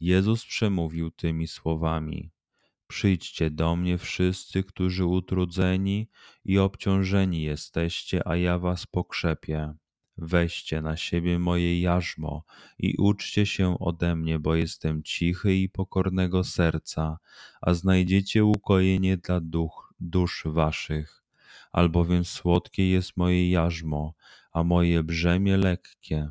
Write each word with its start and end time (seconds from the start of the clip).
Jezus 0.00 0.44
przemówił 0.44 1.10
tymi 1.10 1.46
słowami: 1.46 2.30
Przyjdźcie 2.86 3.50
do 3.50 3.76
mnie 3.76 3.98
wszyscy, 3.98 4.64
którzy 4.64 5.04
utrudzeni 5.04 6.08
i 6.44 6.58
obciążeni 6.58 7.42
jesteście, 7.42 8.28
a 8.28 8.36
ja 8.36 8.58
was 8.58 8.86
pokrzepię. 8.86 9.74
Weźcie 10.18 10.82
na 10.82 10.96
siebie 10.96 11.38
moje 11.38 11.80
jarzmo 11.80 12.44
i 12.78 12.96
uczcie 12.98 13.46
się 13.46 13.78
ode 13.78 14.16
mnie, 14.16 14.38
bo 14.38 14.54
jestem 14.54 15.02
cichy 15.02 15.54
i 15.56 15.68
pokornego 15.68 16.44
serca, 16.44 17.18
a 17.60 17.74
znajdziecie 17.74 18.44
ukojenie 18.44 19.16
dla 19.16 19.40
duch, 19.40 19.94
dusz 20.00 20.42
waszych. 20.46 21.24
Albowiem 21.72 22.24
słodkie 22.24 22.90
jest 22.90 23.16
moje 23.16 23.50
jarzmo, 23.50 24.14
a 24.52 24.64
moje 24.64 25.02
brzemię 25.02 25.56
lekkie. 25.56 26.30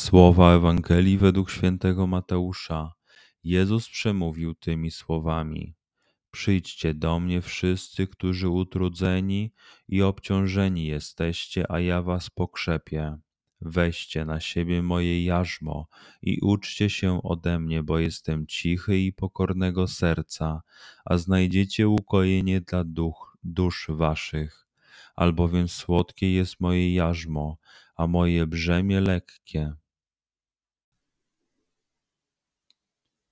Słowa 0.00 0.54
Ewangelii 0.54 1.18
według 1.18 1.50
świętego 1.50 2.06
Mateusza. 2.06 2.92
Jezus 3.44 3.88
przemówił 3.88 4.54
tymi 4.54 4.90
słowami: 4.90 5.74
Przyjdźcie 6.30 6.94
do 6.94 7.20
mnie 7.20 7.40
wszyscy, 7.40 8.06
którzy 8.06 8.48
utrudzeni 8.48 9.52
i 9.88 10.02
obciążeni 10.02 10.86
jesteście, 10.86 11.72
a 11.72 11.80
ja 11.80 12.02
was 12.02 12.30
pokrzepię. 12.30 13.16
Weźcie 13.60 14.24
na 14.24 14.40
siebie 14.40 14.82
moje 14.82 15.24
jarzmo 15.24 15.86
i 16.22 16.40
uczcie 16.42 16.90
się 16.90 17.22
ode 17.22 17.58
mnie, 17.58 17.82
bo 17.82 17.98
jestem 17.98 18.46
cichy 18.46 18.98
i 18.98 19.12
pokornego 19.12 19.88
serca, 19.88 20.62
a 21.04 21.18
znajdziecie 21.18 21.88
ukojenie 21.88 22.60
dla 22.60 22.84
duch, 22.84 23.36
dusz 23.42 23.86
waszych. 23.88 24.66
Albowiem 25.16 25.68
słodkie 25.68 26.34
jest 26.34 26.60
moje 26.60 26.94
jarzmo, 26.94 27.58
a 27.96 28.06
moje 28.06 28.46
brzemię 28.46 29.00
lekkie. 29.00 29.79